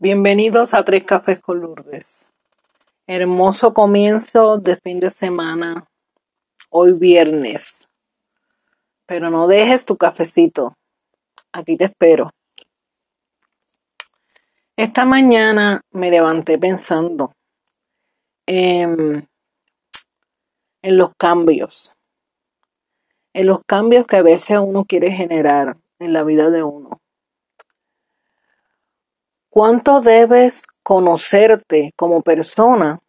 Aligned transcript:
Bienvenidos 0.00 0.74
a 0.74 0.84
Tres 0.84 1.02
Cafés 1.02 1.40
con 1.40 1.60
Lourdes. 1.60 2.30
Hermoso 3.08 3.74
comienzo 3.74 4.56
de 4.56 4.76
fin 4.76 5.00
de 5.00 5.10
semana, 5.10 5.84
hoy 6.70 6.92
viernes. 6.92 7.88
Pero 9.06 9.28
no 9.28 9.48
dejes 9.48 9.84
tu 9.84 9.96
cafecito, 9.96 10.76
aquí 11.50 11.76
te 11.76 11.86
espero. 11.86 12.30
Esta 14.76 15.04
mañana 15.04 15.80
me 15.90 16.12
levanté 16.12 16.60
pensando 16.60 17.32
en, 18.46 19.28
en 20.80 20.96
los 20.96 21.10
cambios, 21.18 21.92
en 23.32 23.48
los 23.48 23.64
cambios 23.66 24.06
que 24.06 24.14
a 24.14 24.22
veces 24.22 24.60
uno 24.60 24.84
quiere 24.84 25.10
generar 25.10 25.76
en 25.98 26.12
la 26.12 26.22
vida 26.22 26.50
de 26.50 26.62
uno. 26.62 26.97
¿Cuánto 29.60 30.00
debes 30.00 30.68
conocerte 30.84 31.90
como 31.96 32.22
persona 32.22 33.00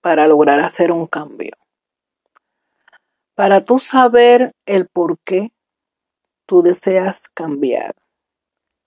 para 0.00 0.28
lograr 0.28 0.60
hacer 0.60 0.92
un 0.92 1.08
cambio? 1.08 1.56
Para 3.34 3.64
tú 3.64 3.80
saber 3.80 4.52
el 4.64 4.86
por 4.86 5.18
qué 5.24 5.48
tú 6.46 6.62
deseas 6.62 7.28
cambiar. 7.30 7.96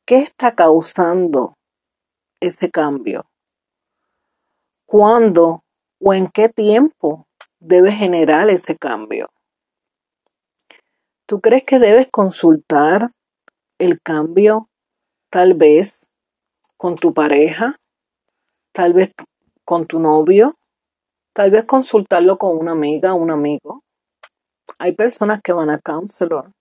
¿Qué 0.06 0.20
está 0.20 0.56
causando 0.56 1.58
ese 2.40 2.72
cambio? 2.72 3.26
¿Cuándo 4.86 5.66
o 6.00 6.14
en 6.14 6.30
qué 6.30 6.48
tiempo 6.48 7.28
debes 7.60 7.96
generar 7.96 8.50
ese 8.50 8.78
cambio? 8.78 9.30
¿Tú 11.26 11.42
crees 11.42 11.66
que 11.66 11.78
debes 11.78 12.08
consultar 12.10 13.10
el 13.80 14.00
cambio 14.02 14.70
tal 15.30 15.56
vez 15.56 16.08
con 16.82 16.96
tu 16.96 17.14
pareja, 17.14 17.76
tal 18.74 18.94
vez 18.94 19.12
con 19.64 19.86
tu 19.86 20.00
novio, 20.00 20.56
tal 21.32 21.52
vez 21.52 21.64
consultarlo 21.66 22.40
con 22.40 22.58
una 22.58 22.72
amiga, 22.72 23.14
un 23.14 23.30
amigo. 23.30 23.84
Hay 24.80 24.94
personas 24.94 25.42
que 25.44 25.54
van 25.54 25.70
a 25.70 25.78
counselor. 25.78 26.52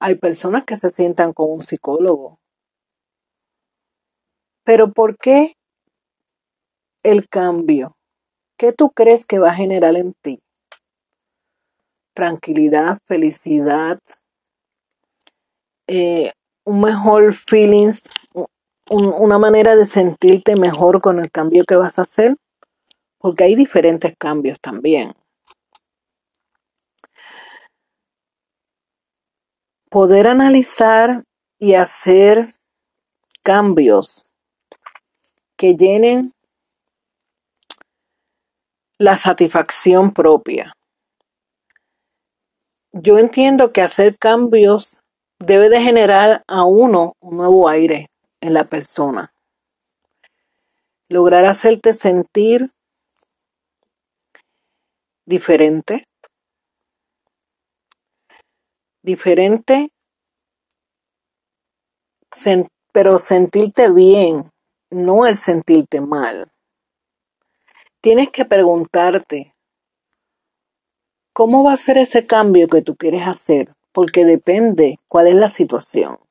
Hay 0.00 0.16
personas 0.16 0.64
que 0.64 0.76
se 0.76 0.90
sientan 0.90 1.32
con 1.32 1.48
un 1.48 1.62
psicólogo. 1.62 2.40
Pero 4.64 4.92
¿por 4.92 5.16
qué 5.16 5.54
el 7.04 7.28
cambio? 7.28 7.96
¿Qué 8.58 8.72
tú 8.72 8.90
crees 8.90 9.26
que 9.26 9.38
va 9.38 9.50
a 9.50 9.54
generar 9.54 9.94
en 9.94 10.12
ti? 10.14 10.40
Tranquilidad, 12.16 12.98
felicidad, 13.06 14.00
eh, 15.86 16.32
un 16.64 16.80
mejor 16.80 17.32
feelings, 17.32 18.10
una 18.90 19.38
manera 19.38 19.76
de 19.76 19.86
sentirte 19.86 20.56
mejor 20.56 21.00
con 21.00 21.18
el 21.18 21.30
cambio 21.30 21.64
que 21.64 21.76
vas 21.76 21.98
a 21.98 22.02
hacer, 22.02 22.36
porque 23.18 23.44
hay 23.44 23.54
diferentes 23.54 24.14
cambios 24.18 24.60
también. 24.60 25.14
Poder 29.90 30.26
analizar 30.26 31.22
y 31.58 31.74
hacer 31.74 32.44
cambios 33.42 34.24
que 35.56 35.74
llenen 35.74 36.32
la 38.98 39.16
satisfacción 39.16 40.12
propia. 40.12 40.74
Yo 42.92 43.18
entiendo 43.18 43.72
que 43.72 43.82
hacer 43.82 44.18
cambios 44.18 45.02
debe 45.38 45.68
de 45.68 45.80
generar 45.80 46.44
a 46.46 46.64
uno 46.64 47.14
un 47.20 47.36
nuevo 47.36 47.68
aire, 47.68 48.08
en 48.44 48.52
la 48.52 48.64
persona. 48.64 49.32
Lograr 51.08 51.46
hacerte 51.46 51.94
sentir 51.94 52.66
diferente. 55.24 56.04
Diferente, 59.02 59.88
pero 62.92 63.18
sentirte 63.18 63.90
bien, 63.90 64.50
no 64.90 65.26
el 65.26 65.36
sentirte 65.36 66.00
mal. 66.00 66.50
Tienes 68.00 68.28
que 68.30 68.44
preguntarte, 68.44 69.54
¿cómo 71.32 71.64
va 71.64 71.72
a 71.72 71.76
ser 71.76 71.96
ese 71.98 72.26
cambio 72.26 72.68
que 72.68 72.82
tú 72.82 72.96
quieres 72.96 73.26
hacer? 73.26 73.68
Porque 73.92 74.24
depende 74.24 74.98
cuál 75.08 75.28
es 75.28 75.34
la 75.34 75.48
situación 75.48 76.23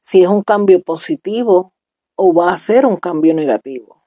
si 0.00 0.22
es 0.22 0.28
un 0.28 0.42
cambio 0.42 0.82
positivo 0.82 1.72
o 2.16 2.34
va 2.34 2.52
a 2.52 2.58
ser 2.58 2.86
un 2.86 2.96
cambio 2.96 3.34
negativo. 3.34 4.04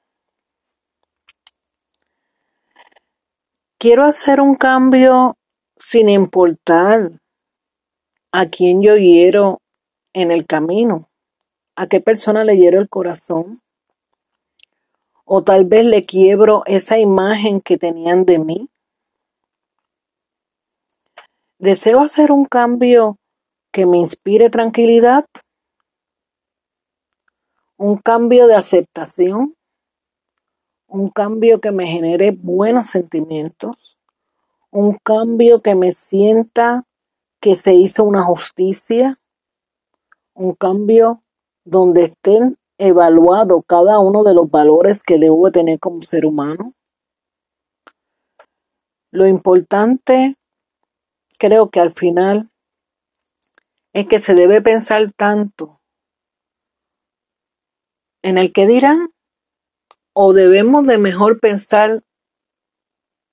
Quiero 3.78 4.04
hacer 4.04 4.40
un 4.40 4.54
cambio 4.54 5.36
sin 5.76 6.08
importar 6.08 7.10
a 8.32 8.46
quién 8.46 8.82
yo 8.82 8.96
hiero 8.96 9.60
en 10.12 10.30
el 10.30 10.46
camino, 10.46 11.10
a 11.76 11.86
qué 11.86 12.00
persona 12.00 12.44
le 12.44 12.56
hiero 12.56 12.80
el 12.80 12.88
corazón, 12.88 13.60
o 15.24 15.42
tal 15.42 15.64
vez 15.64 15.84
le 15.84 16.04
quiebro 16.04 16.62
esa 16.66 16.98
imagen 16.98 17.60
que 17.60 17.76
tenían 17.76 18.24
de 18.24 18.38
mí. 18.38 18.70
Deseo 21.58 22.00
hacer 22.00 22.32
un 22.32 22.44
cambio 22.44 23.18
que 23.72 23.86
me 23.86 23.98
inspire 23.98 24.50
tranquilidad 24.50 25.26
un 27.76 27.96
cambio 27.98 28.46
de 28.46 28.54
aceptación, 28.54 29.56
un 30.86 31.10
cambio 31.10 31.60
que 31.60 31.72
me 31.72 31.86
genere 31.86 32.30
buenos 32.30 32.88
sentimientos, 32.88 33.98
un 34.70 34.98
cambio 34.98 35.60
que 35.60 35.74
me 35.74 35.92
sienta 35.92 36.84
que 37.40 37.56
se 37.56 37.74
hizo 37.74 38.04
una 38.04 38.22
justicia, 38.22 39.16
un 40.34 40.54
cambio 40.54 41.20
donde 41.64 42.04
estén 42.04 42.58
evaluados 42.78 43.62
cada 43.66 43.98
uno 43.98 44.24
de 44.24 44.34
los 44.34 44.50
valores 44.50 45.02
que 45.02 45.18
debo 45.18 45.50
tener 45.50 45.78
como 45.78 46.02
ser 46.02 46.26
humano. 46.26 46.72
Lo 49.10 49.26
importante, 49.26 50.36
creo 51.38 51.70
que 51.70 51.80
al 51.80 51.92
final, 51.92 52.50
es 53.92 54.08
que 54.08 54.18
se 54.18 54.34
debe 54.34 54.60
pensar 54.60 55.12
tanto 55.12 55.80
en 58.24 58.38
el 58.38 58.52
que 58.52 58.66
dirán 58.66 59.10
o 60.14 60.32
debemos 60.32 60.86
de 60.86 60.96
mejor 60.96 61.40
pensar, 61.40 62.02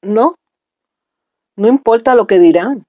no, 0.02 0.36
no 1.56 1.68
importa 1.70 2.14
lo 2.14 2.28
que 2.28 2.40
dirán. 2.40 2.86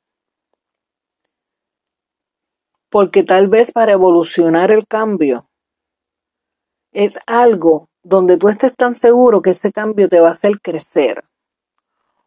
Porque 2.91 3.23
tal 3.23 3.47
vez 3.47 3.71
para 3.71 3.93
evolucionar 3.93 4.73
el 4.73 4.85
cambio 4.87 5.49
es 6.93 7.21
algo 7.27 7.89
donde 8.03 8.37
tú 8.37 8.49
estés 8.49 8.75
tan 8.75 8.97
seguro 8.97 9.41
que 9.41 9.51
ese 9.51 9.71
cambio 9.71 10.09
te 10.09 10.19
va 10.19 10.29
a 10.29 10.33
hacer 10.33 10.61
crecer. 10.61 11.23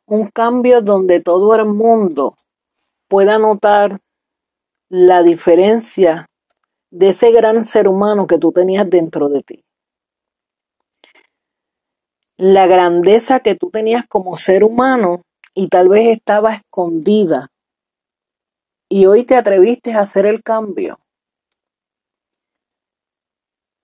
Un 0.06 0.30
cambio 0.30 0.82
donde 0.82 1.20
todo 1.20 1.54
el 1.54 1.66
mundo 1.66 2.36
pueda 3.10 3.38
notar 3.40 4.00
la 4.88 5.22
diferencia 5.22 6.28
de 6.96 7.10
ese 7.10 7.32
gran 7.32 7.66
ser 7.66 7.88
humano 7.88 8.28
que 8.28 8.38
tú 8.38 8.52
tenías 8.52 8.90
dentro 8.90 9.30
de 9.30 9.44
ti 9.44 9.66
la 12.38 12.68
grandeza 12.68 13.40
que 13.40 13.56
tú 13.56 13.70
tenías 13.70 14.06
como 14.08 14.36
ser 14.36 14.64
humano 14.64 15.22
y 15.54 15.70
tal 15.70 15.88
vez 15.88 16.18
estaba 16.18 16.54
escondida. 16.54 17.48
Y 18.90 19.06
hoy 19.06 19.24
te 19.24 19.36
atreviste 19.36 19.94
a 19.94 20.02
hacer 20.02 20.26
el 20.26 20.44
cambio. 20.44 21.00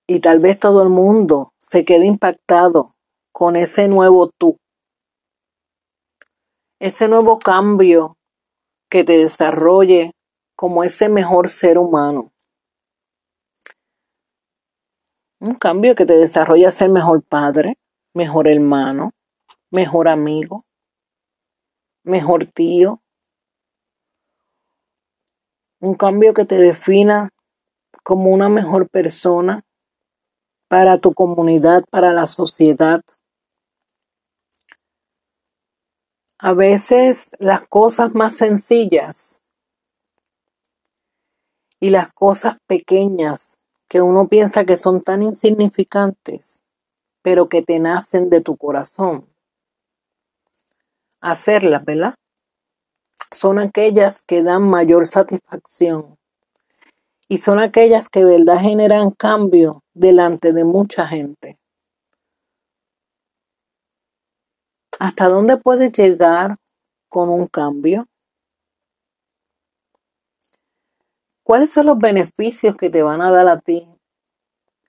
Y 0.06 0.20
tal 0.20 0.40
vez 0.40 0.58
todo 0.58 0.82
el 0.82 0.90
mundo 0.90 1.54
se 1.58 1.84
quede 1.84 2.06
impactado 2.06 2.94
con 3.32 3.56
ese 3.56 3.88
nuevo 3.88 4.28
tú. 4.28 4.58
Ese 6.78 7.08
nuevo 7.08 7.38
cambio 7.38 8.16
que 8.90 9.04
te 9.04 9.16
desarrolle 9.16 10.12
como 10.54 10.84
ese 10.84 11.08
mejor 11.08 11.48
ser 11.48 11.78
humano. 11.78 12.32
Un 15.42 15.56
cambio 15.56 15.96
que 15.96 16.06
te 16.06 16.16
desarrolle 16.16 16.68
a 16.68 16.70
ser 16.70 16.88
mejor 16.88 17.24
padre, 17.24 17.74
mejor 18.14 18.46
hermano, 18.46 19.10
mejor 19.72 20.06
amigo, 20.06 20.64
mejor 22.04 22.46
tío. 22.46 23.02
Un 25.80 25.96
cambio 25.96 26.32
que 26.32 26.44
te 26.44 26.58
defina 26.58 27.28
como 28.04 28.30
una 28.30 28.48
mejor 28.48 28.88
persona 28.88 29.64
para 30.68 30.98
tu 30.98 31.12
comunidad, 31.12 31.82
para 31.90 32.12
la 32.12 32.26
sociedad. 32.26 33.00
A 36.38 36.52
veces 36.52 37.34
las 37.40 37.66
cosas 37.66 38.14
más 38.14 38.36
sencillas 38.36 39.42
y 41.80 41.90
las 41.90 42.12
cosas 42.12 42.58
pequeñas 42.68 43.58
que 43.92 44.00
uno 44.00 44.26
piensa 44.26 44.64
que 44.64 44.78
son 44.78 45.02
tan 45.02 45.22
insignificantes, 45.22 46.62
pero 47.20 47.50
que 47.50 47.60
te 47.60 47.78
nacen 47.78 48.30
de 48.30 48.40
tu 48.40 48.56
corazón. 48.56 49.28
Hacerlas, 51.20 51.84
¿verdad? 51.84 52.14
Son 53.30 53.58
aquellas 53.58 54.22
que 54.22 54.42
dan 54.42 54.66
mayor 54.66 55.06
satisfacción 55.06 56.16
y 57.28 57.36
son 57.36 57.58
aquellas 57.58 58.08
que 58.08 58.24
verdad 58.24 58.60
generan 58.60 59.10
cambio 59.10 59.84
delante 59.92 60.54
de 60.54 60.64
mucha 60.64 61.06
gente. 61.06 61.58
¿Hasta 64.98 65.28
dónde 65.28 65.58
puedes 65.58 65.92
llegar 65.92 66.54
con 67.10 67.28
un 67.28 67.46
cambio? 67.46 68.06
¿Cuáles 71.52 71.70
son 71.70 71.84
los 71.84 71.98
beneficios 71.98 72.76
que 72.76 72.88
te 72.88 73.02
van 73.02 73.20
a 73.20 73.30
dar 73.30 73.46
a 73.46 73.60
ti 73.60 73.86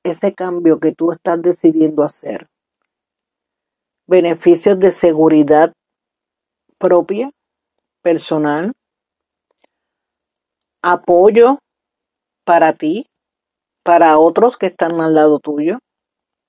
ese 0.02 0.34
cambio 0.34 0.80
que 0.80 0.94
tú 0.94 1.12
estás 1.12 1.42
decidiendo 1.42 2.04
hacer? 2.04 2.48
Beneficios 4.08 4.80
de 4.80 4.92
seguridad 4.92 5.74
propia, 6.78 7.32
personal, 8.02 8.72
apoyo 10.82 11.60
para 12.46 12.72
ti, 12.72 13.08
para 13.84 14.18
otros 14.18 14.56
que 14.56 14.68
están 14.68 15.02
al 15.02 15.16
lado 15.16 15.40
tuyo. 15.40 15.80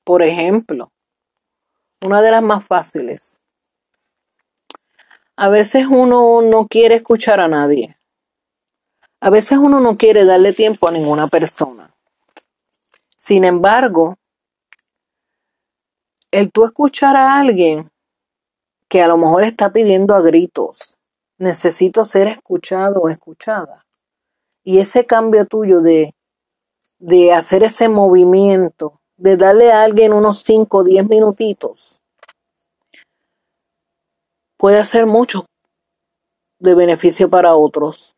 Por 0.04 0.22
ejemplo, 0.22 0.92
una 2.04 2.22
de 2.22 2.30
las 2.30 2.42
más 2.44 2.64
fáciles. 2.64 3.40
A 5.34 5.48
veces 5.48 5.88
uno 5.90 6.40
no 6.40 6.68
quiere 6.68 6.94
escuchar 6.94 7.40
a 7.40 7.48
nadie. 7.48 7.98
A 9.24 9.30
veces 9.30 9.56
uno 9.56 9.80
no 9.80 9.96
quiere 9.96 10.26
darle 10.26 10.52
tiempo 10.52 10.86
a 10.86 10.90
ninguna 10.90 11.28
persona. 11.28 11.90
Sin 13.16 13.46
embargo, 13.46 14.18
el 16.30 16.52
tú 16.52 16.66
escuchar 16.66 17.16
a 17.16 17.38
alguien 17.38 17.88
que 18.86 19.00
a 19.00 19.08
lo 19.08 19.16
mejor 19.16 19.44
está 19.44 19.72
pidiendo 19.72 20.14
a 20.14 20.20
gritos, 20.20 20.98
necesito 21.38 22.04
ser 22.04 22.28
escuchado 22.28 23.00
o 23.00 23.08
escuchada. 23.08 23.86
Y 24.62 24.76
ese 24.76 25.06
cambio 25.06 25.46
tuyo 25.46 25.80
de, 25.80 26.12
de 26.98 27.32
hacer 27.32 27.62
ese 27.62 27.88
movimiento, 27.88 29.00
de 29.16 29.38
darle 29.38 29.72
a 29.72 29.84
alguien 29.84 30.12
unos 30.12 30.42
5 30.42 30.76
o 30.76 30.84
10 30.84 31.08
minutitos, 31.08 32.02
puede 34.58 34.84
ser 34.84 35.06
mucho 35.06 35.46
de 36.58 36.74
beneficio 36.74 37.30
para 37.30 37.54
otros. 37.54 38.13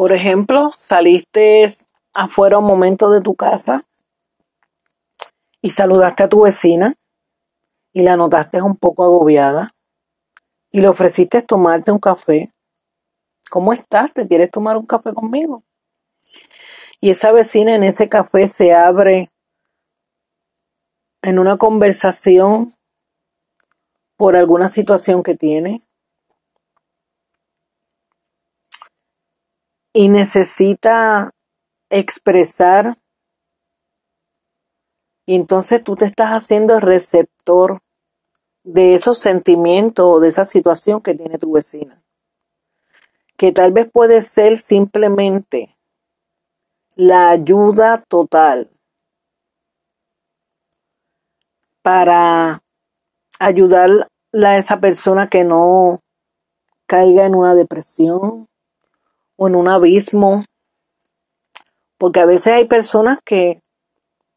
Por 0.00 0.14
ejemplo, 0.14 0.72
saliste 0.78 1.68
afuera 2.14 2.56
un 2.56 2.64
momento 2.64 3.10
de 3.10 3.20
tu 3.20 3.34
casa 3.34 3.82
y 5.60 5.72
saludaste 5.72 6.22
a 6.22 6.28
tu 6.30 6.44
vecina 6.44 6.94
y 7.92 8.02
la 8.02 8.16
notaste 8.16 8.62
un 8.62 8.78
poco 8.78 9.04
agobiada 9.04 9.72
y 10.70 10.80
le 10.80 10.88
ofreciste 10.88 11.42
tomarte 11.42 11.92
un 11.92 11.98
café. 11.98 12.50
¿Cómo 13.50 13.74
estás? 13.74 14.14
¿Te 14.14 14.26
quieres 14.26 14.50
tomar 14.50 14.78
un 14.78 14.86
café 14.86 15.12
conmigo? 15.12 15.64
Y 17.02 17.10
esa 17.10 17.30
vecina 17.30 17.74
en 17.74 17.84
ese 17.84 18.08
café 18.08 18.48
se 18.48 18.72
abre 18.72 19.28
en 21.20 21.38
una 21.38 21.58
conversación 21.58 22.72
por 24.16 24.34
alguna 24.34 24.70
situación 24.70 25.22
que 25.22 25.34
tiene 25.34 25.82
y 29.92 30.08
necesita 30.08 31.30
expresar 31.90 32.94
y 35.26 35.36
entonces 35.36 35.84
tú 35.84 35.94
te 35.94 36.06
estás 36.06 36.30
haciendo 36.30 36.74
el 36.74 36.82
receptor 36.82 37.78
de 38.64 38.94
esos 38.94 39.18
sentimientos 39.18 40.04
o 40.04 40.18
de 40.18 40.28
esa 40.28 40.44
situación 40.44 41.00
que 41.00 41.14
tiene 41.14 41.38
tu 41.38 41.52
vecina. 41.52 42.02
Que 43.36 43.52
tal 43.52 43.72
vez 43.72 43.88
puede 43.90 44.22
ser 44.22 44.56
simplemente 44.56 45.76
la 46.96 47.30
ayuda 47.30 48.02
total 48.08 48.70
para 51.82 52.60
ayudar 53.38 54.08
a 54.32 54.56
esa 54.56 54.80
persona 54.80 55.28
que 55.28 55.44
no 55.44 56.00
caiga 56.86 57.24
en 57.24 57.36
una 57.36 57.54
depresión, 57.54 58.48
o 59.40 59.48
en 59.48 59.54
un 59.54 59.68
abismo, 59.68 60.44
porque 61.96 62.20
a 62.20 62.26
veces 62.26 62.52
hay 62.52 62.66
personas 62.66 63.20
que 63.24 63.58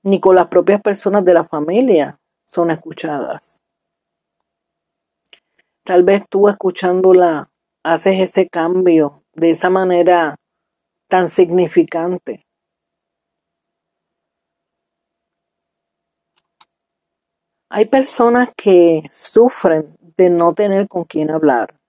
ni 0.01 0.21
con 0.21 0.35
las 0.35 0.47
propias 0.47 0.81
personas 0.81 1.25
de 1.25 1.33
la 1.33 1.43
familia 1.43 2.17
son 2.45 2.71
escuchadas. 2.71 3.61
Tal 5.83 6.03
vez 6.03 6.23
tú 6.29 6.47
escuchándola 6.47 7.49
haces 7.83 8.21
ese 8.21 8.47
cambio 8.47 9.21
de 9.33 9.49
esa 9.49 9.69
manera 9.69 10.37
tan 11.09 11.27
significante. 11.27 12.45
Hay 17.69 17.87
personas 17.87 18.49
que 18.55 19.01
sufren 19.11 19.97
de 20.15 20.29
no 20.29 20.53
tener 20.53 20.87
con 20.87 21.03
quién 21.03 21.29
hablar. 21.29 21.82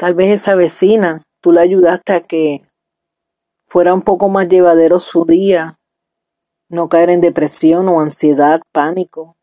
Tal 0.00 0.14
vez 0.14 0.30
esa 0.30 0.54
vecina, 0.54 1.20
tú 1.42 1.52
la 1.52 1.60
ayudaste 1.60 2.14
a 2.14 2.22
que 2.22 2.62
fuera 3.66 3.92
un 3.92 4.00
poco 4.00 4.30
más 4.30 4.48
llevadero 4.48 4.98
su 4.98 5.26
día, 5.26 5.78
no 6.70 6.88
caer 6.88 7.10
en 7.10 7.20
depresión 7.20 7.86
o 7.86 8.00
ansiedad, 8.00 8.62
pánico. 8.72 9.36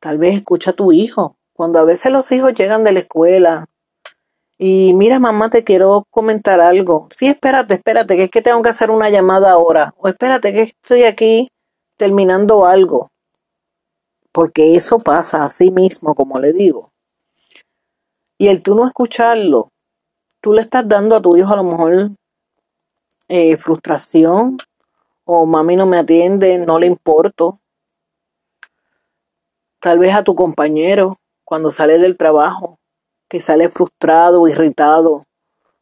Tal 0.00 0.16
vez 0.16 0.36
escucha 0.36 0.70
a 0.70 0.72
tu 0.72 0.90
hijo. 0.92 1.36
Cuando 1.52 1.78
a 1.80 1.84
veces 1.84 2.10
los 2.10 2.32
hijos 2.32 2.54
llegan 2.54 2.82
de 2.82 2.92
la 2.92 3.00
escuela 3.00 3.66
y 4.56 4.94
mira 4.94 5.18
mamá, 5.18 5.50
te 5.50 5.64
quiero 5.64 6.06
comentar 6.08 6.58
algo. 6.58 7.08
Sí, 7.10 7.26
espérate, 7.26 7.74
espérate, 7.74 8.16
que 8.16 8.24
es 8.24 8.30
que 8.30 8.40
tengo 8.40 8.62
que 8.62 8.70
hacer 8.70 8.90
una 8.90 9.10
llamada 9.10 9.50
ahora. 9.50 9.92
O 9.98 10.08
espérate, 10.08 10.50
que 10.54 10.62
estoy 10.62 11.02
aquí 11.02 11.50
terminando 11.98 12.64
algo. 12.64 13.10
Porque 14.32 14.76
eso 14.76 14.98
pasa 14.98 15.44
así 15.44 15.70
mismo, 15.70 16.14
como 16.14 16.38
le 16.38 16.54
digo. 16.54 16.90
Y 18.38 18.46
el 18.46 18.62
tú 18.62 18.76
no 18.76 18.86
escucharlo, 18.86 19.72
tú 20.40 20.52
le 20.52 20.60
estás 20.60 20.88
dando 20.88 21.16
a 21.16 21.20
tu 21.20 21.36
hijo 21.36 21.52
a 21.52 21.56
lo 21.56 21.64
mejor 21.64 22.10
eh, 23.26 23.56
frustración 23.56 24.58
o 25.24 25.44
mami 25.44 25.76
no 25.76 25.86
me 25.86 25.98
atiende, 25.98 26.56
no 26.58 26.78
le 26.78 26.86
importo. 26.86 27.60
Tal 29.80 29.98
vez 29.98 30.14
a 30.14 30.22
tu 30.22 30.34
compañero 30.36 31.16
cuando 31.44 31.70
sale 31.70 31.98
del 31.98 32.16
trabajo, 32.16 32.78
que 33.28 33.40
sale 33.40 33.68
frustrado, 33.68 34.46
irritado, 34.46 35.24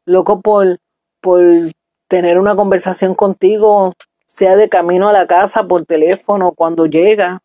loco 0.04 0.40
por, 0.40 0.78
por 1.20 1.42
tener 2.08 2.38
una 2.38 2.56
conversación 2.56 3.14
contigo, 3.14 3.92
sea 4.26 4.56
de 4.56 4.68
camino 4.68 5.08
a 5.08 5.12
la 5.12 5.26
casa, 5.26 5.68
por 5.68 5.84
teléfono, 5.84 6.52
cuando 6.52 6.86
llega. 6.86 7.40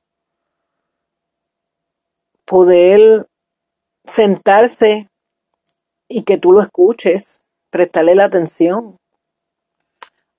Poder 2.46 3.28
sentarse 4.04 5.08
y 6.08 6.24
que 6.24 6.38
tú 6.38 6.52
lo 6.52 6.62
escuches, 6.62 7.40
prestarle 7.70 8.16
la 8.16 8.26
atención. 8.26 8.98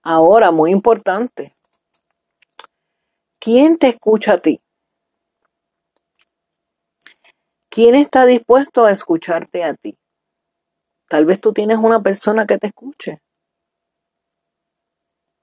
Ahora, 0.03 0.51
muy 0.51 0.71
importante, 0.71 1.55
¿quién 3.39 3.79
te 3.79 3.89
escucha 3.89 4.35
a 4.35 4.39
ti? 4.39 4.61
¿Quién 7.71 7.95
está 7.95 8.27
dispuesto 8.27 8.85
a 8.85 8.91
escucharte 8.91 9.65
a 9.65 9.75
ti? 9.75 9.97
Tal 11.09 11.25
vez 11.25 11.41
tú 11.41 11.53
tienes 11.53 11.79
una 11.79 12.03
persona 12.03 12.47
que 12.47 12.59
te 12.59 12.67
escuche, 12.67 13.23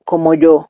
como 0.04 0.34
yo. 0.34 0.68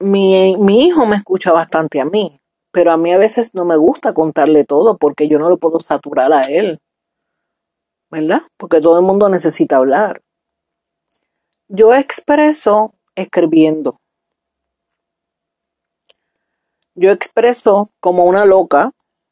Mi, 0.00 0.56
mi 0.56 0.86
hijo 0.86 1.06
me 1.06 1.16
escucha 1.16 1.52
bastante 1.52 2.00
a 2.00 2.04
mí, 2.04 2.38
pero 2.74 2.90
a 2.90 2.96
mí 2.96 3.12
a 3.12 3.18
veces 3.18 3.54
no 3.54 3.64
me 3.64 3.76
gusta 3.76 4.12
contarle 4.12 4.64
todo 4.64 4.98
porque 4.98 5.28
yo 5.28 5.38
no 5.38 5.48
lo 5.48 5.58
puedo 5.58 5.78
saturar 5.78 6.32
a 6.32 6.42
él, 6.42 6.80
¿verdad? 8.10 8.42
Porque 8.56 8.80
todo 8.80 8.98
el 8.98 9.04
mundo 9.04 9.28
necesita 9.28 9.76
hablar. 9.76 10.22
Yo 11.68 11.94
expreso 11.94 12.92
escribiendo. 13.14 14.00
Yo 16.96 17.12
expreso 17.12 17.88
como 18.00 18.24
una 18.24 18.44
loca. 18.44 18.90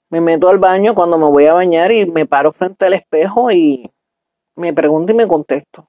Me 0.09 0.21
meto 0.21 0.49
al 0.49 0.59
baño 0.59 0.95
cuando 0.95 1.19
me 1.19 1.25
voy 1.25 1.47
a 1.47 1.55
bañar 1.55 1.91
y 1.91 2.07
me 2.07 2.27
paro 2.27 2.53
frente 2.53 2.85
al 2.85 2.95
espejo 2.95 3.51
y 3.51 3.91
me 4.55 4.73
pregunto 4.73 5.11
y 5.11 5.17
me 5.17 5.27
contesto. 5.27 5.89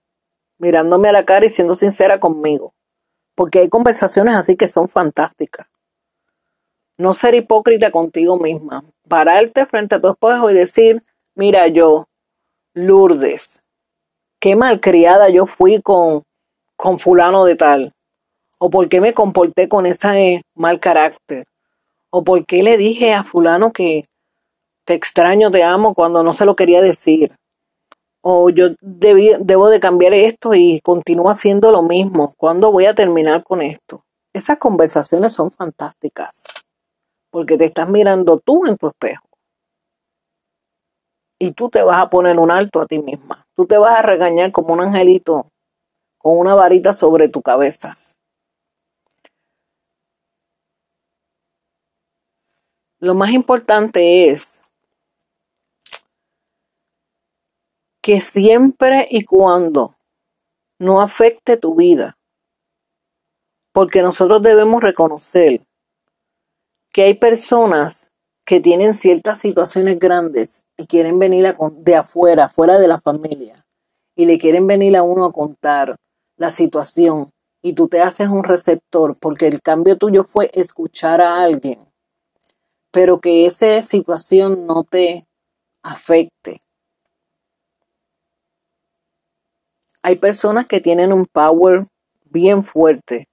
Mirándome 0.58 1.10
a 1.10 1.12
la 1.12 1.24
cara 1.24 1.46
y 1.46 1.52
siendo 1.52 1.76
sincera 1.76 2.20
conmigo. 2.20 2.74
Porque 3.36 3.60
hay 3.60 3.70
conversaciones 3.70 4.34
así 4.34 4.58
que 4.58 4.68
son 4.68 4.90
fantásticas. 4.90 5.68
No 6.98 7.14
ser 7.14 7.36
hipócrita 7.36 7.92
contigo 7.92 8.38
misma. 8.38 8.84
Pararte 9.08 9.66
frente 9.66 9.96
a 9.96 10.02
tu 10.02 10.10
espejo 10.10 10.52
y 10.52 10.54
decir, 10.54 11.04
mira 11.36 11.68
yo, 11.68 12.06
Lourdes, 12.74 13.64
qué 14.40 14.56
malcriada 14.56 15.30
yo 15.30 15.46
fui 15.46 15.82
con, 15.82 16.24
con 16.76 17.00
fulano 17.00 17.46
de 17.46 17.56
tal, 17.56 17.94
o 18.60 18.70
por 18.70 18.90
qué 18.90 19.00
me 19.00 19.14
comporté 19.14 19.70
con 19.70 19.86
ese 19.86 20.42
mal 20.56 20.80
carácter, 20.80 21.46
o 22.10 22.24
por 22.24 22.46
qué 22.46 22.64
le 22.64 22.78
dije 22.78 23.14
a 23.14 23.24
fulano 23.24 23.72
que 23.72 24.06
te 24.86 24.94
extraño, 24.96 25.52
te 25.52 25.64
amo 25.64 25.94
cuando 25.94 26.24
no 26.24 26.34
se 26.34 26.46
lo 26.46 26.56
quería 26.56 26.82
decir, 26.82 27.36
o 28.22 28.50
yo 28.50 28.70
debo 28.82 29.70
de 29.70 29.80
cambiar 29.80 30.14
esto 30.14 30.54
y 30.54 30.82
continúo 30.82 31.30
haciendo 31.30 31.72
lo 31.72 31.84
mismo, 31.84 32.34
¿cuándo 32.38 32.72
voy 32.72 32.86
a 32.86 32.96
terminar 32.96 33.44
con 33.44 33.62
esto? 33.62 34.04
Esas 34.34 34.58
conversaciones 34.58 35.34
son 35.34 35.52
fantásticas, 35.52 36.44
porque 37.34 37.58
te 37.58 37.66
estás 37.66 37.90
mirando 37.90 38.38
tú 38.38 38.68
en 38.68 38.78
tu 38.78 38.90
espejo 38.90 39.28
y 41.40 41.52
tú 41.54 41.68
te 41.68 41.82
vas 41.82 42.00
a 42.00 42.10
poner 42.12 42.38
un 42.38 42.52
alto 42.52 42.80
a 42.80 42.86
ti 42.86 43.00
misma. 43.00 43.48
Tú 43.56 43.66
te 43.66 43.76
vas 43.80 43.98
a 43.98 44.02
regañar 44.04 44.52
como 44.52 44.72
un 44.72 44.82
angelito 44.82 45.48
con 46.20 46.38
una 46.38 46.54
varita 46.54 46.94
sobre 46.94 47.30
tu 47.30 47.42
cabeza. 47.42 47.98
Lo 53.00 53.16
más 53.16 53.32
importante 53.32 54.30
es 54.30 54.64
que 58.04 58.22
siempre 58.22 59.08
y 59.10 59.26
cuando 59.26 59.96
no 60.78 61.02
afecte 61.02 61.58
tu 61.58 61.74
vida, 61.74 62.16
porque 63.72 64.04
nosotros 64.04 64.44
debemos 64.44 64.84
reconocer 64.84 65.62
que 66.94 67.02
hay 67.02 67.16
personas 67.16 68.12
que 68.46 68.60
tienen 68.60 68.94
ciertas 68.94 69.40
situaciones 69.40 69.98
grandes 69.98 70.66
y 70.78 70.86
quieren 70.86 71.18
venir 71.18 71.56
de 71.78 71.96
afuera, 71.96 72.50
fuera 72.50 72.78
de 72.80 72.88
la 72.88 73.02
familia, 73.02 73.56
y 74.16 74.26
le 74.26 74.38
quieren 74.38 74.68
venir 74.68 74.96
a 74.96 75.02
uno 75.02 75.26
a 75.26 75.34
contar 75.34 75.96
la 76.38 76.52
situación, 76.52 77.32
y 77.64 77.74
tú 77.74 77.88
te 77.88 78.00
haces 78.00 78.30
un 78.30 78.44
receptor, 78.44 79.18
porque 79.20 79.48
el 79.48 79.60
cambio 79.62 79.98
tuyo 79.98 80.24
fue 80.24 80.52
escuchar 80.54 81.20
a 81.22 81.42
alguien, 81.42 81.80
pero 82.92 83.20
que 83.20 83.48
esa 83.48 83.82
situación 83.82 84.68
no 84.68 84.84
te 84.84 85.26
afecte. 85.82 86.60
Hay 90.04 90.18
personas 90.18 90.68
que 90.68 90.80
tienen 90.80 91.12
un 91.12 91.26
power 91.26 91.88
bien 92.26 92.64
fuerte 92.64 93.26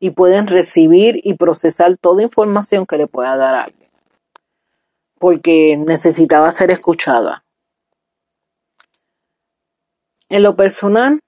y 0.00 0.10
pueden 0.10 0.46
recibir 0.46 1.20
y 1.22 1.34
procesar 1.34 1.96
toda 1.96 2.22
información 2.22 2.86
que 2.86 2.98
le 2.98 3.06
pueda 3.06 3.36
dar 3.36 3.54
alguien 3.54 3.88
porque 5.18 5.76
necesitaba 5.76 6.50
ser 6.52 6.70
escuchada. 6.70 7.44
En 10.28 10.42
lo 10.42 10.56
personal, 10.56 11.20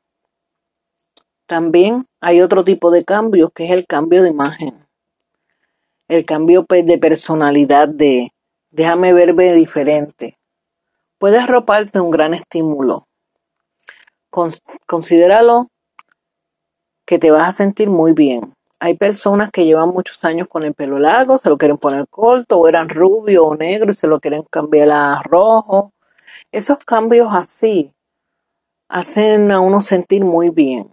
también 1.47 2.07
hay 2.21 2.41
otro 2.41 2.65
tipo 2.65 2.91
de 2.91 3.05
cambio 3.05 3.51
que 3.51 3.65
es 3.65 3.71
el 3.73 3.87
cambio 3.87 4.23
de 4.23 4.31
imagen. 4.31 4.87
El 6.09 6.25
cambio 6.25 6.65
pues, 6.65 6.87
de 6.87 6.99
personalidad 6.99 7.89
de 7.89 8.31
déjame 8.71 9.13
verme 9.13 9.53
diferente. 9.53 10.37
Puedes 11.19 11.47
roparte 11.47 12.01
un 12.01 12.11
gran 12.11 12.35
estímulo. 12.35 13.07
considéralo 14.87 15.67
que 17.05 17.19
te 17.19 17.31
vas 17.31 17.49
a 17.49 17.53
sentir 17.53 17.89
muy 17.89 18.13
bien. 18.13 18.55
Hay 18.83 18.95
personas 18.97 19.51
que 19.51 19.67
llevan 19.67 19.91
muchos 19.91 20.25
años 20.25 20.49
con 20.49 20.65
el 20.65 20.73
pelo 20.73 20.99
largo, 20.99 21.37
se 21.37 21.51
lo 21.51 21.59
quieren 21.59 21.77
poner 21.77 22.09
corto, 22.09 22.59
o 22.59 22.67
eran 22.67 22.89
rubio 22.89 23.45
o 23.45 23.55
negro 23.55 23.91
y 23.91 23.95
se 23.95 24.07
lo 24.07 24.21
quieren 24.21 24.43
cambiar 24.51 24.91
a 24.91 25.21
rojo. 25.23 25.93
Esos 26.51 26.79
cambios 26.79 27.29
así 27.35 27.93
hacen 28.89 29.53
a 29.53 29.61
uno 29.61 29.83
sentir 29.83 30.25
muy 30.25 30.49
bien. 30.49 30.91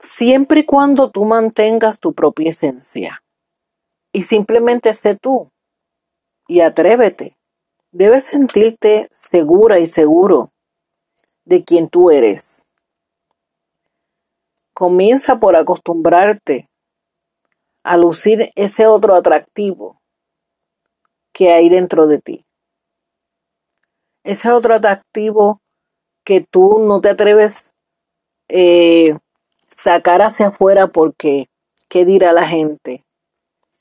Siempre 0.00 0.60
y 0.60 0.64
cuando 0.64 1.10
tú 1.10 1.26
mantengas 1.26 2.00
tu 2.00 2.14
propia 2.14 2.50
esencia 2.50 3.22
y 4.10 4.22
simplemente 4.22 4.94
sé 4.94 5.16
tú 5.16 5.50
y 6.48 6.60
atrévete. 6.60 7.36
Debes 7.92 8.24
sentirte 8.24 9.06
segura 9.10 9.78
y 9.78 9.86
seguro 9.86 10.50
de 11.44 11.62
quien 11.62 11.88
tú 11.88 12.10
eres. 12.10 12.63
Comienza 14.74 15.38
por 15.38 15.54
acostumbrarte 15.54 16.68
a 17.84 17.96
lucir 17.96 18.50
ese 18.56 18.88
otro 18.88 19.14
atractivo 19.14 20.00
que 21.32 21.52
hay 21.52 21.68
dentro 21.68 22.08
de 22.08 22.18
ti. 22.18 22.44
Ese 24.24 24.50
otro 24.50 24.74
atractivo 24.74 25.60
que 26.24 26.40
tú 26.40 26.80
no 26.80 27.00
te 27.00 27.10
atreves 27.10 27.68
a 27.68 27.72
eh, 28.48 29.18
sacar 29.68 30.22
hacia 30.22 30.48
afuera 30.48 30.88
porque 30.88 31.46
¿qué 31.88 32.04
dirá 32.04 32.32
la 32.32 32.46
gente? 32.46 33.04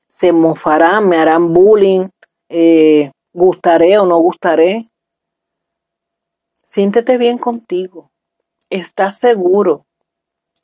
Se 0.08 0.32
mofarán, 0.32 1.10
me 1.10 1.18
harán 1.18 1.54
bullying, 1.54 2.10
eh, 2.50 3.12
gustaré 3.34 3.98
o 3.98 4.06
no 4.06 4.18
gustaré. 4.18 4.86
Siéntete 6.62 7.18
bien 7.18 7.40
contigo. 7.40 8.12
Estás 8.70 9.20
seguro 9.20 9.88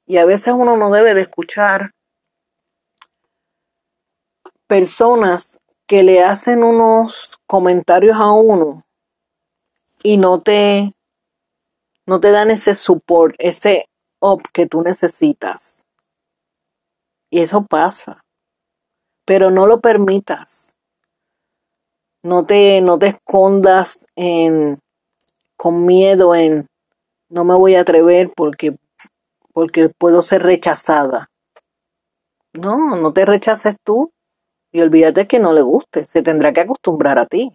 y 0.10 0.18
a 0.18 0.26
veces 0.26 0.56
uno 0.58 0.76
no 0.76 0.92
debe 0.92 1.14
de 1.14 1.22
escuchar 1.22 1.92
personas 4.66 5.60
que 5.86 6.02
le 6.02 6.24
hacen 6.24 6.64
unos 6.64 7.38
comentarios 7.46 8.16
a 8.18 8.32
uno 8.32 8.82
y 10.02 10.18
no 10.18 10.42
te 10.42 10.92
no 12.08 12.20
te 12.20 12.32
dan 12.32 12.50
ese 12.50 12.74
support, 12.74 13.36
ese 13.38 13.86
up 14.20 14.42
que 14.52 14.66
tú 14.66 14.82
necesitas. 14.82 15.86
Y 17.30 17.42
eso 17.42 17.64
pasa. 17.68 18.22
Pero 19.26 19.52
no 19.52 19.68
lo 19.68 19.80
permitas. 19.80 20.76
No 22.24 22.48
te, 22.48 22.82
no 22.82 22.98
te 22.98 23.10
escondas 23.10 24.08
en, 24.16 24.80
con 25.56 25.86
miedo 25.86 26.34
en 26.34 26.66
no 27.30 27.44
me 27.46 27.54
voy 27.54 27.76
a 27.76 27.82
atrever 27.82 28.34
porque 28.36 28.76
porque 29.60 29.90
puedo 29.90 30.22
ser 30.22 30.42
rechazada. 30.44 31.28
No, 32.54 32.96
no 32.96 33.12
te 33.12 33.26
rechaces 33.26 33.76
tú 33.84 34.14
y 34.72 34.80
olvídate 34.80 35.28
que 35.28 35.38
no 35.38 35.52
le 35.52 35.62
guste, 35.62 36.06
se 36.06 36.24
tendrá 36.24 36.54
que 36.54 36.62
acostumbrar 36.62 37.20
a 37.20 37.26
ti. 37.26 37.52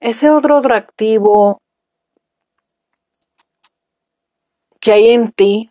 Ese 0.00 0.28
otro 0.28 0.58
atractivo 0.58 1.62
que 4.78 4.92
hay 4.92 5.12
en 5.12 5.32
ti 5.32 5.70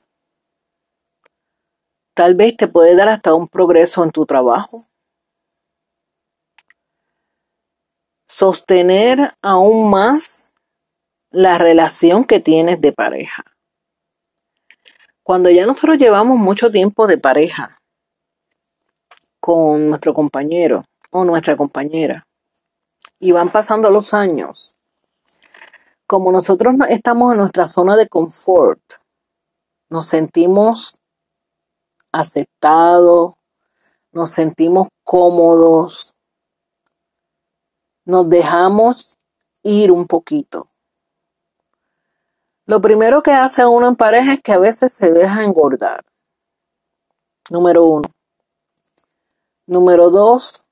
tal 2.16 2.34
vez 2.34 2.58
te 2.58 2.68
puede 2.68 2.96
dar 2.96 3.10
hasta 3.10 3.36
un 3.36 3.48
progreso 3.48 4.04
en 4.04 4.10
tu 4.10 4.26
trabajo. 4.26 4.88
Sostener 8.26 9.36
aún 9.44 9.92
más 9.92 10.50
la 11.34 11.58
relación 11.58 12.26
que 12.26 12.40
tienes 12.40 12.80
de 12.80 12.94
pareja. 12.94 13.44
Cuando 15.24 15.50
ya 15.50 15.66
nosotros 15.66 15.98
llevamos 15.98 16.38
mucho 16.38 16.72
tiempo 16.72 17.08
de 17.08 17.18
pareja 17.18 17.82
con 19.40 19.90
nuestro 19.90 20.14
compañero 20.14 20.86
o 21.10 21.26
nuestra 21.26 21.58
compañera 21.58 22.24
y 23.18 23.32
van 23.32 23.50
pasando 23.50 23.90
los 23.90 24.14
años, 24.14 24.76
como 26.06 26.32
nosotros 26.32 26.76
estamos 26.90 27.32
en 27.32 27.40
nuestra 27.40 27.66
zona 27.66 27.98
de 27.98 28.08
confort, 28.08 28.84
nos 29.90 30.06
sentimos 30.06 31.00
aceptados, 32.12 33.34
nos 34.12 34.30
sentimos 34.30 34.88
cómodos, 35.04 36.14
nos 38.06 38.30
dejamos 38.30 39.18
ir 39.64 39.92
un 39.92 40.06
poquito. 40.06 40.70
Lo 42.66 42.80
primero 42.80 43.22
que 43.22 43.32
hace 43.32 43.66
uno 43.66 43.90
en 43.90 43.96
pareja 43.96 44.34
es 44.34 44.40
que 44.42 44.54
a 44.54 44.58
veces 44.58 44.94
se 44.94 45.12
deja 45.12 45.44
engordar. 45.44 46.02
Número 47.50 47.84
uno. 47.84 48.10
Número 49.68 50.10
dos, 50.10 50.64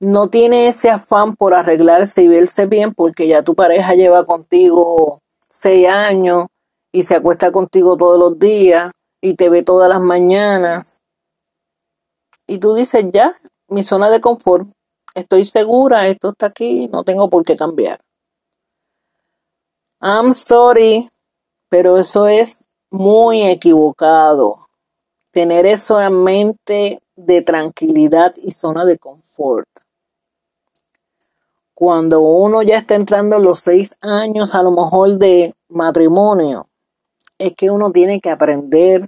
no 0.00 0.28
tiene 0.30 0.68
ese 0.68 0.90
afán 0.90 1.36
por 1.36 1.54
arreglarse 1.54 2.22
y 2.22 2.28
verse 2.28 2.66
bien 2.66 2.92
porque 2.92 3.26
ya 3.26 3.42
tu 3.42 3.54
pareja 3.54 3.94
lleva 3.94 4.24
contigo 4.24 5.20
seis 5.48 5.88
años 5.88 6.46
y 6.92 7.04
se 7.04 7.14
acuesta 7.14 7.52
contigo 7.52 7.96
todos 7.96 8.18
los 8.18 8.38
días 8.38 8.90
y 9.20 9.34
te 9.34 9.48
ve 9.48 9.62
todas 9.62 9.88
las 9.88 10.00
mañanas. 10.00 10.98
Y 12.46 12.58
tú 12.58 12.74
dices, 12.74 13.06
ya, 13.10 13.32
mi 13.68 13.82
zona 13.82 14.10
de 14.10 14.20
confort, 14.20 14.68
estoy 15.14 15.44
segura, 15.44 16.06
esto 16.08 16.30
está 16.30 16.46
aquí, 16.46 16.88
no 16.88 17.04
tengo 17.04 17.30
por 17.30 17.44
qué 17.44 17.56
cambiar. 17.56 18.00
I'm 20.06 20.34
sorry, 20.34 21.08
pero 21.70 21.96
eso 21.96 22.28
es 22.28 22.68
muy 22.90 23.42
equivocado. 23.42 24.68
Tener 25.30 25.64
eso 25.64 25.98
en 25.98 26.22
mente 26.22 27.00
de 27.16 27.40
tranquilidad 27.40 28.34
y 28.36 28.52
zona 28.52 28.84
de 28.84 28.98
confort. 28.98 29.66
cuando 31.72 32.20
uno 32.20 32.62
ya 32.62 32.76
está 32.76 32.96
entrando 32.96 33.36
en 33.36 33.44
los 33.44 33.60
seis 33.60 33.96
años 34.02 34.54
a 34.54 34.62
lo 34.62 34.72
mejor 34.72 35.16
de 35.16 35.54
matrimonio, 35.68 36.68
es 37.38 37.54
que 37.56 37.70
uno 37.70 37.90
tiene 37.90 38.20
que 38.20 38.28
aprender 38.28 39.00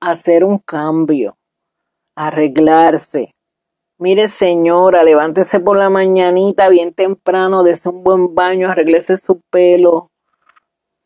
a 0.00 0.12
hacer 0.12 0.44
un 0.44 0.58
cambio, 0.60 1.36
arreglarse. 2.14 3.35
Mire 3.98 4.28
señora, 4.28 5.02
levántese 5.04 5.58
por 5.58 5.78
la 5.78 5.88
mañanita 5.88 6.68
bien 6.68 6.92
temprano, 6.92 7.62
dese 7.62 7.88
un 7.88 8.04
buen 8.04 8.34
baño, 8.34 8.70
arreglese 8.70 9.16
su 9.16 9.40
pelo, 9.50 10.10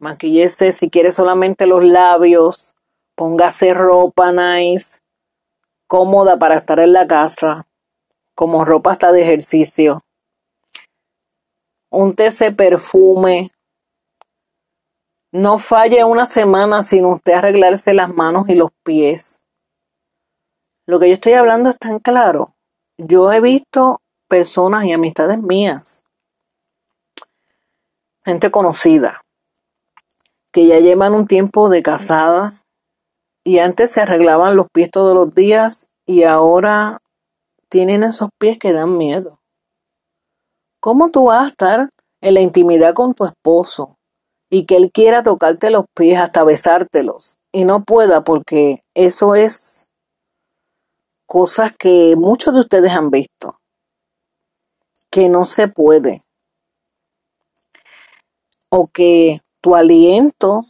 maquillese 0.01 0.73
si 0.73 0.91
quiere 0.91 1.13
solamente 1.13 1.69
los 1.69 1.85
labios, 1.85 2.75
póngase 3.15 3.75
ropa 3.75 4.33
nice, 4.33 5.03
cómoda 5.87 6.37
para 6.37 6.57
estar 6.57 6.81
en 6.81 6.93
la 6.93 7.07
casa, 7.07 7.69
como 8.35 8.65
ropa 8.65 8.91
hasta 8.91 9.13
de 9.13 9.23
ejercicio. 9.23 10.03
Úntese 11.93 12.51
perfume. 12.51 13.51
No 15.33 15.61
falle 15.61 16.03
una 16.03 16.27
semana 16.27 16.83
sin 16.83 17.05
usted 17.05 17.35
arreglarse 17.35 17.95
las 17.95 18.13
manos 18.13 18.49
y 18.49 18.57
los 18.57 18.71
pies. 18.83 19.41
Lo 20.87 20.99
que 20.99 21.07
yo 21.07 21.15
estoy 21.15 21.35
hablando 21.35 21.71
es 21.71 21.79
tan 21.79 22.01
claro. 22.01 22.57
Yo 23.03 23.33
he 23.33 23.41
visto 23.41 24.03
personas 24.29 24.85
y 24.85 24.93
amistades 24.93 25.43
mías, 25.43 26.05
gente 28.23 28.51
conocida, 28.51 29.23
que 30.53 30.67
ya 30.67 30.81
llevan 30.81 31.15
un 31.15 31.27
tiempo 31.27 31.71
de 31.71 31.83
casadas 31.83 32.67
y 33.43 33.59
antes 33.61 33.93
se 33.93 34.03
arreglaban 34.03 34.55
los 34.55 34.67
pies 34.71 34.91
todos 34.91 35.15
los 35.15 35.35
días 35.35 35.89
y 36.05 36.25
ahora 36.25 36.99
tienen 37.71 38.03
esos 38.03 38.29
pies 38.39 38.59
que 38.59 38.75
dan 38.75 38.99
miedo. 38.99 39.41
¿Cómo 40.79 41.11
tú 41.11 41.25
vas 41.25 41.47
a 41.47 41.49
estar 41.49 41.89
en 42.21 42.35
la 42.35 42.43
intimidad 42.43 42.93
con 42.93 43.15
tu 43.15 43.25
esposo 43.25 43.97
y 44.51 44.67
que 44.67 44.77
él 44.77 44.91
quiera 44.93 45.23
tocarte 45.23 45.71
los 45.71 45.87
pies 45.97 46.19
hasta 46.19 46.45
besártelos 46.45 47.39
y 47.51 47.65
no 47.65 47.83
pueda 47.83 48.25
porque 48.25 48.81
eso 48.95 49.35
es 49.37 49.87
cosas 51.31 51.71
que 51.79 52.17
muchos 52.17 52.53
de 52.55 52.61
ustedes 52.63 52.93
han 52.93 53.09
visto, 53.09 53.61
que 55.13 55.29
no 55.29 55.45
se 55.45 55.69
puede, 55.69 56.25
o 58.69 58.89
que 58.89 59.39
tu 59.61 59.77
aliento 59.77 60.63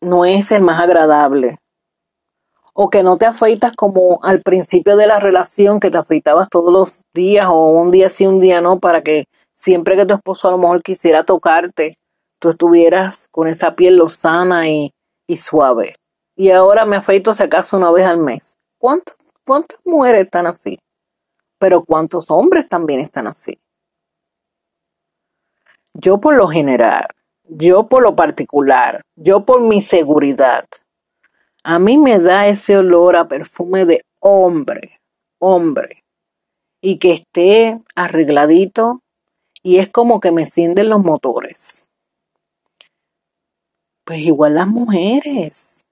no 0.00 0.24
es 0.24 0.50
el 0.50 0.62
más 0.62 0.80
agradable, 0.80 1.58
o 2.74 2.90
que 2.90 3.04
no 3.04 3.16
te 3.16 3.26
afeitas 3.26 3.70
como 3.76 4.18
al 4.24 4.42
principio 4.42 4.96
de 4.96 5.06
la 5.06 5.20
relación, 5.20 5.78
que 5.78 5.92
te 5.92 5.98
afeitabas 5.98 6.48
todos 6.48 6.72
los 6.72 7.02
días 7.14 7.46
o 7.46 7.66
un 7.66 7.92
día 7.92 8.10
sí, 8.10 8.26
un 8.26 8.40
día 8.40 8.60
no, 8.60 8.80
para 8.80 9.02
que 9.02 9.26
siempre 9.52 9.94
que 9.94 10.04
tu 10.04 10.14
esposo 10.14 10.48
a 10.48 10.50
lo 10.50 10.58
mejor 10.58 10.82
quisiera 10.82 11.22
tocarte, 11.22 11.96
tú 12.40 12.48
estuvieras 12.48 13.28
con 13.30 13.46
esa 13.46 13.76
piel 13.76 13.98
lozana 13.98 14.68
y, 14.68 14.90
y 15.28 15.36
suave. 15.36 15.94
Y 16.34 16.50
ahora 16.50 16.86
me 16.86 16.96
afeito 16.96 17.34
si 17.34 17.44
acaso 17.44 17.76
una 17.76 17.92
vez 17.92 18.06
al 18.06 18.18
mes. 18.18 18.56
¿Cuántas, 18.76 19.16
¿Cuántas 19.50 19.84
mujeres 19.84 20.26
están 20.26 20.46
así? 20.46 20.78
Pero 21.58 21.84
¿cuántos 21.84 22.30
hombres 22.30 22.68
también 22.68 23.00
están 23.00 23.26
así? 23.26 23.58
Yo 25.92 26.20
por 26.20 26.36
lo 26.36 26.46
general, 26.46 27.08
yo 27.48 27.88
por 27.88 28.04
lo 28.04 28.14
particular, 28.14 29.02
yo 29.16 29.44
por 29.44 29.60
mi 29.60 29.82
seguridad, 29.82 30.68
a 31.64 31.80
mí 31.80 31.98
me 31.98 32.20
da 32.20 32.46
ese 32.46 32.78
olor 32.78 33.16
a 33.16 33.26
perfume 33.26 33.86
de 33.86 34.04
hombre, 34.20 35.00
hombre, 35.40 36.04
y 36.80 36.98
que 36.98 37.10
esté 37.10 37.82
arregladito 37.96 39.02
y 39.64 39.78
es 39.78 39.90
como 39.90 40.20
que 40.20 40.30
me 40.30 40.46
sienten 40.46 40.90
los 40.90 41.02
motores. 41.02 41.88
Pues 44.04 44.20
igual 44.20 44.54
las 44.54 44.68
mujeres. 44.68 45.84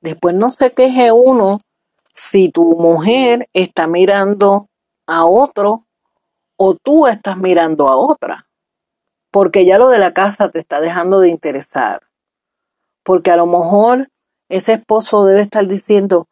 Después 0.00 0.34
no 0.34 0.50
se 0.50 0.70
queje 0.70 1.12
uno 1.12 1.58
si 2.16 2.48
tu 2.48 2.74
mujer 2.76 3.46
está 3.52 3.86
mirando 3.86 4.68
a 5.06 5.26
otro 5.26 5.84
o 6.56 6.74
tú 6.74 7.06
estás 7.06 7.36
mirando 7.36 7.88
a 7.88 7.96
otra. 7.96 8.46
Porque 9.30 9.66
ya 9.66 9.76
lo 9.76 9.90
de 9.90 9.98
la 9.98 10.14
casa 10.14 10.50
te 10.50 10.58
está 10.58 10.80
dejando 10.80 11.20
de 11.20 11.28
interesar. 11.28 12.00
Porque 13.04 13.30
a 13.30 13.36
lo 13.36 13.46
mejor 13.46 14.08
ese 14.48 14.74
esposo 14.74 15.26
debe 15.26 15.42
estar 15.42 15.66
diciendo, 15.66 16.26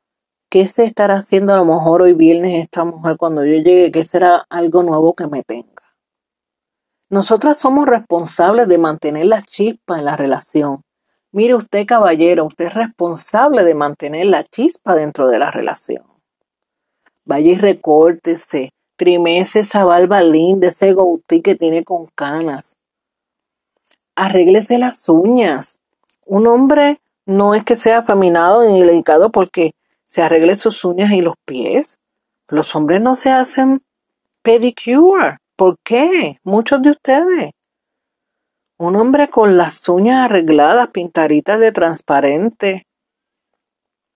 ¿qué 0.50 0.64
se 0.64 0.84
estará 0.84 1.14
haciendo 1.14 1.52
a 1.52 1.58
lo 1.58 1.66
mejor 1.66 2.00
hoy 2.00 2.14
viernes 2.14 2.64
esta 2.64 2.84
mujer 2.84 3.18
cuando 3.18 3.44
yo 3.44 3.58
llegue? 3.58 3.92
¿Qué 3.92 4.04
será 4.04 4.46
algo 4.48 4.82
nuevo 4.82 5.14
que 5.14 5.26
me 5.26 5.42
tenga? 5.42 5.82
Nosotras 7.10 7.58
somos 7.58 7.86
responsables 7.86 8.66
de 8.68 8.78
mantener 8.78 9.26
la 9.26 9.42
chispa 9.42 9.98
en 9.98 10.06
la 10.06 10.16
relación. 10.16 10.80
Mire 11.34 11.56
usted, 11.56 11.84
caballero, 11.84 12.44
usted 12.44 12.66
es 12.66 12.74
responsable 12.74 13.64
de 13.64 13.74
mantener 13.74 14.26
la 14.26 14.44
chispa 14.44 14.94
dentro 14.94 15.26
de 15.26 15.40
la 15.40 15.50
relación. 15.50 16.04
Vaya 17.24 17.50
y 17.50 17.56
recórtese, 17.56 18.70
trimese 18.94 19.58
esa 19.58 19.84
barba 19.84 20.20
linda, 20.20 20.68
ese 20.68 20.92
goutí 20.92 21.42
que 21.42 21.56
tiene 21.56 21.82
con 21.82 22.06
canas. 22.14 22.78
Arréglese 24.14 24.78
las 24.78 25.08
uñas. 25.08 25.80
Un 26.24 26.46
hombre 26.46 26.98
no 27.26 27.56
es 27.56 27.64
que 27.64 27.74
sea 27.74 27.98
afeminado 27.98 28.64
ni 28.70 28.78
delicado 28.78 29.32
porque 29.32 29.72
se 30.04 30.22
arregle 30.22 30.54
sus 30.54 30.84
uñas 30.84 31.10
y 31.10 31.20
los 31.20 31.34
pies. 31.44 31.98
Los 32.46 32.76
hombres 32.76 33.02
no 33.02 33.16
se 33.16 33.32
hacen 33.32 33.80
pedicure. 34.42 35.38
¿Por 35.56 35.78
qué? 35.82 36.36
Muchos 36.44 36.80
de 36.80 36.90
ustedes. 36.90 37.50
Un 38.84 38.96
hombre 38.96 39.30
con 39.30 39.56
las 39.56 39.88
uñas 39.88 40.26
arregladas, 40.26 40.88
pintaritas 40.88 41.58
de 41.58 41.72
transparente. 41.72 42.86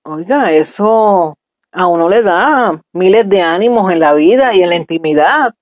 Oiga, 0.04 0.52
eso 0.52 1.38
a 1.72 1.86
uno 1.86 2.10
le 2.10 2.20
da 2.20 2.78
miles 2.92 3.26
de 3.30 3.40
ánimos 3.40 3.90
en 3.90 4.00
la 4.00 4.12
vida 4.12 4.54
y 4.54 4.62
en 4.62 4.68
la 4.68 4.76
intimidad. 4.76 5.54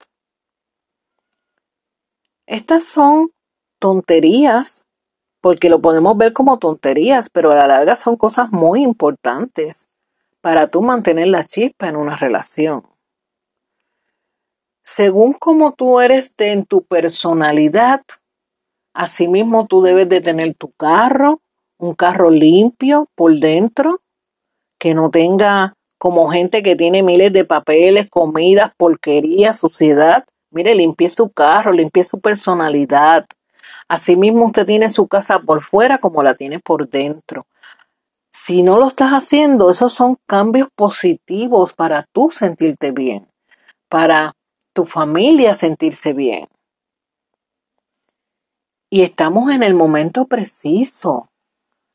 Estas 2.46 2.82
son 2.82 3.30
tonterías 3.78 4.88
porque 5.40 5.70
lo 5.70 5.80
podemos 5.80 6.16
ver 6.16 6.32
como 6.32 6.58
tonterías, 6.58 7.30
pero 7.30 7.52
a 7.52 7.54
la 7.54 7.68
larga 7.68 7.94
son 7.94 8.16
cosas 8.16 8.50
muy 8.50 8.82
importantes 8.82 9.88
para 10.40 10.66
tú 10.66 10.82
mantener 10.82 11.28
la 11.28 11.44
chispa 11.44 11.86
en 11.86 11.94
una 11.94 12.16
relación. 12.16 12.82
Según 14.80 15.32
como 15.32 15.74
tú 15.74 16.00
eres 16.00 16.36
de, 16.36 16.50
en 16.50 16.66
tu 16.66 16.84
personalidad, 16.84 18.02
asimismo 18.96 19.66
tú 19.66 19.82
debes 19.82 20.08
de 20.08 20.20
tener 20.20 20.54
tu 20.54 20.72
carro, 20.72 21.40
un 21.78 21.94
carro 21.94 22.30
limpio 22.30 23.06
por 23.14 23.38
dentro, 23.38 24.00
que 24.78 24.94
no 24.94 25.10
tenga 25.10 25.74
como 25.98 26.30
gente 26.30 26.62
que 26.62 26.76
tiene 26.76 27.02
miles 27.02 27.32
de 27.32 27.44
papeles, 27.44 28.08
comidas, 28.08 28.72
porquería, 28.76 29.52
suciedad. 29.52 30.24
Mire, 30.50 30.74
limpie 30.74 31.10
su 31.10 31.30
carro, 31.30 31.72
limpie 31.72 32.04
su 32.04 32.20
personalidad. 32.20 33.26
Asimismo, 33.88 34.46
usted 34.46 34.66
tiene 34.66 34.90
su 34.90 35.06
casa 35.06 35.38
por 35.40 35.62
fuera 35.62 35.98
como 35.98 36.22
la 36.22 36.34
tiene 36.34 36.58
por 36.58 36.88
dentro. 36.88 37.46
Si 38.32 38.62
no 38.62 38.78
lo 38.78 38.88
estás 38.88 39.12
haciendo, 39.12 39.70
esos 39.70 39.92
son 39.92 40.16
cambios 40.26 40.68
positivos 40.74 41.72
para 41.72 42.06
tú 42.12 42.30
sentirte 42.30 42.92
bien, 42.92 43.28
para 43.88 44.34
tu 44.72 44.84
familia 44.84 45.54
sentirse 45.54 46.12
bien. 46.12 46.46
Y 48.96 49.02
estamos 49.02 49.50
en 49.50 49.62
el 49.62 49.74
momento 49.74 50.24
preciso. 50.24 51.28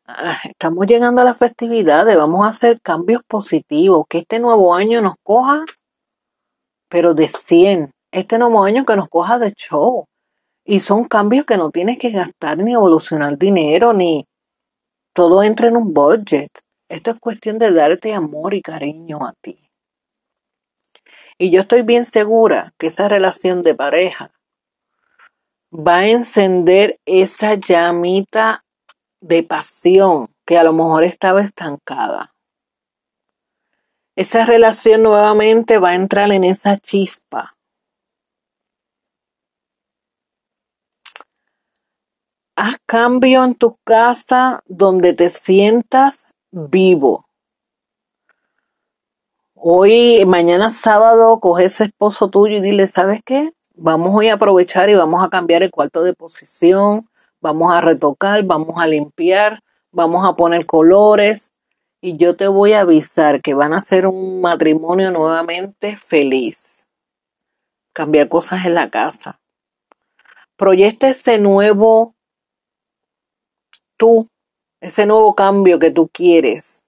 Ah, 0.06 0.38
estamos 0.44 0.86
llegando 0.86 1.22
a 1.22 1.24
las 1.24 1.36
festividades, 1.36 2.16
vamos 2.16 2.46
a 2.46 2.50
hacer 2.50 2.80
cambios 2.80 3.24
positivos, 3.28 4.06
que 4.08 4.20
este 4.20 4.38
nuevo 4.38 4.76
año 4.76 5.02
nos 5.02 5.16
coja, 5.24 5.66
pero 6.90 7.16
de 7.16 7.28
100. 7.28 7.90
Este 8.12 8.38
nuevo 8.38 8.64
año 8.64 8.86
que 8.86 8.96
nos 8.96 9.10
coja 9.10 9.40
de 9.40 9.52
show. 9.54 10.06
Y 10.64 10.80
son 10.80 11.06
cambios 11.06 11.44
que 11.46 11.58
no 11.58 11.72
tienes 11.72 11.98
que 11.98 12.12
gastar 12.12 12.60
ni 12.60 12.74
evolucionar 12.74 13.36
dinero, 13.36 13.94
ni 13.94 14.28
todo 15.16 15.42
entra 15.42 15.70
en 15.70 15.78
un 15.78 15.96
budget. 15.96 16.52
Esto 16.88 17.10
es 17.10 17.20
cuestión 17.20 17.58
de 17.58 17.72
darte 17.72 18.14
amor 18.14 18.54
y 18.54 18.62
cariño 18.62 19.26
a 19.26 19.34
ti. 19.42 19.58
Y 21.40 21.50
yo 21.50 21.62
estoy 21.62 21.82
bien 21.82 22.06
segura 22.06 22.76
que 22.78 22.86
esa 22.86 23.10
relación 23.10 23.64
de 23.64 23.74
pareja 23.74 24.30
va 25.72 25.98
a 25.98 26.08
encender 26.08 27.00
esa 27.06 27.56
llamita 27.56 28.64
de 29.22 29.44
pasión 29.44 30.30
que 30.46 30.58
a 30.58 30.64
lo 30.64 30.74
mejor 30.74 31.04
estaba 31.04 31.42
estancada. 31.42 32.34
Esa 34.16 34.46
relación 34.46 35.04
nuevamente 35.04 35.78
va 35.78 35.90
a 35.90 35.96
entrar 35.96 36.32
en 36.32 36.44
esa 36.44 36.78
chispa 36.78 37.56
Haz 42.64 42.78
cambio 42.86 43.44
en 43.44 43.56
tu 43.56 43.78
casa 43.84 44.62
donde 44.68 45.14
te 45.14 45.30
sientas 45.30 46.32
vivo. 46.52 47.26
Hoy, 49.56 50.24
mañana 50.26 50.70
sábado, 50.70 51.40
coge 51.40 51.66
ese 51.66 51.86
esposo 51.86 52.30
tuyo 52.30 52.58
y 52.58 52.62
dile, 52.62 52.86
¿sabes 52.86 53.22
qué? 53.26 53.52
Vamos 53.82 54.13
hoy 54.13 54.30
a 54.30 54.36
aprovechar 54.36 54.89
y 54.89 54.94
vamos 54.94 55.24
a 55.24 55.30
cambiar 55.30 55.63
el 55.63 55.72
cuarto 55.72 56.04
de 56.04 56.13
posición, 56.13 57.10
vamos 57.41 57.74
a 57.74 57.82
retocar, 57.82 58.44
vamos 58.44 58.80
a 58.80 58.86
limpiar, 58.86 59.60
vamos 59.91 60.24
a 60.24 60.36
poner 60.36 60.67
colores 60.67 61.52
y 62.00 62.15
yo 62.15 62.36
te 62.36 62.48
voy 62.48 62.74
a 62.74 62.82
avisar 62.82 63.41
que 63.41 63.56
van 63.56 63.74
a 63.74 63.82
ser 63.82 64.06
un 64.06 64.39
matrimonio 64.39 65.10
nuevamente 65.10 65.98
feliz. 65.98 66.88
Cambiar 67.91 68.30
cosas 68.30 68.65
en 68.65 68.76
la 68.76 68.91
casa. 68.91 69.39
Proyecta 70.56 71.08
ese 71.08 71.39
nuevo 71.39 72.13
tú, 73.98 74.30
ese 74.80 75.08
nuevo 75.08 75.34
cambio 75.34 75.80
que 75.80 75.89
tú 75.89 76.08
quieres. 76.08 76.84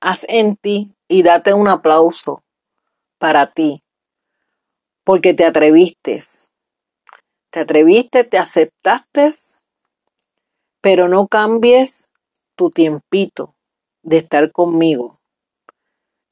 Haz 0.00 0.24
en 0.28 0.54
ti 0.54 0.94
y 1.08 1.24
date 1.24 1.52
un 1.52 1.66
aplauso 1.66 2.44
para 3.18 3.50
ti, 3.50 3.82
porque 5.06 5.34
te 5.34 5.44
atreviste. 5.44 6.20
Te 7.52 7.60
atreviste, 7.60 8.24
te 8.24 8.38
aceptaste, 8.38 9.30
pero 10.82 11.06
no 11.06 11.28
cambies 11.28 12.10
tu 12.56 12.70
tiempito 12.70 13.54
de 14.02 14.18
estar 14.18 14.50
conmigo, 14.50 15.20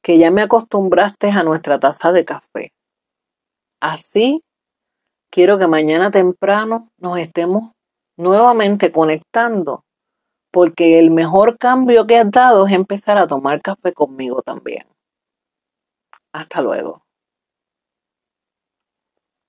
que 0.03 0.17
ya 0.17 0.29
me 0.29 0.41
acostumbraste 0.41 1.29
a 1.29 1.43
nuestra 1.43 1.79
taza 1.79 2.11
de 2.11 2.25
café. 2.25 2.73
Así, 3.79 4.43
quiero 5.31 5.57
que 5.57 5.67
mañana 5.67 6.11
temprano 6.11 6.89
nos 6.97 7.17
estemos 7.17 7.71
nuevamente 8.17 8.91
conectando, 8.91 9.85
porque 10.51 10.99
el 10.99 11.11
mejor 11.11 11.57
cambio 11.57 12.05
que 12.05 12.17
has 12.17 12.29
dado 12.29 12.67
es 12.67 12.73
empezar 12.73 13.17
a 13.17 13.27
tomar 13.27 13.61
café 13.61 13.93
conmigo 13.93 14.41
también. 14.41 14.85
Hasta 16.33 16.61
luego. 16.61 17.04